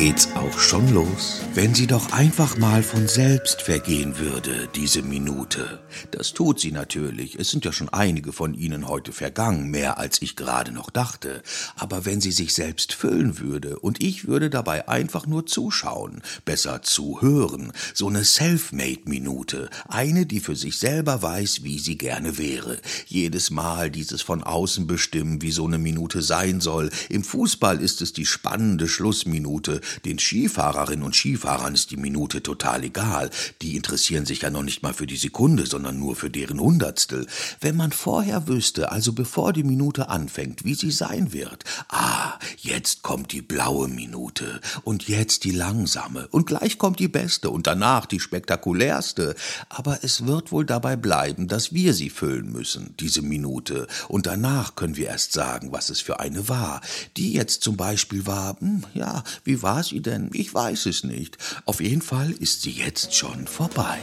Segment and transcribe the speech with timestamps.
[0.00, 1.42] geht's auch schon los.
[1.52, 5.80] Wenn sie doch einfach mal von selbst vergehen würde, diese Minute.
[6.10, 7.38] Das tut sie natürlich.
[7.38, 11.42] Es sind ja schon einige von ihnen heute vergangen, mehr als ich gerade noch dachte.
[11.76, 16.80] Aber wenn sie sich selbst füllen würde und ich würde dabei einfach nur zuschauen, besser
[16.80, 22.78] zuhören, so eine Self-Made-Minute, eine, die für sich selber weiß, wie sie gerne wäre.
[23.06, 26.88] Jedes Mal dieses von außen bestimmen, wie so eine Minute sein soll.
[27.10, 29.82] Im Fußball ist es die spannende Schlussminute.
[30.04, 33.30] Den Skifahrerinnen und Skifahrern ist die Minute total egal.
[33.62, 37.26] Die interessieren sich ja noch nicht mal für die Sekunde, sondern nur für deren Hundertstel.
[37.60, 41.64] Wenn man vorher wüsste, also bevor die Minute anfängt, wie sie sein wird.
[41.88, 47.50] Ah, jetzt kommt die blaue Minute und jetzt die langsame und gleich kommt die beste
[47.50, 49.34] und danach die spektakulärste.
[49.68, 53.86] Aber es wird wohl dabei bleiben, dass wir sie füllen müssen, diese Minute.
[54.08, 56.80] Und danach können wir erst sagen, was es für eine war.
[57.16, 60.30] Die jetzt zum Beispiel war, hm, ja, wie war sie denn?
[60.32, 61.36] Ich weiß es nicht nicht.
[61.66, 63.98] Auf jeden Fall ist sie jetzt schon vorbei.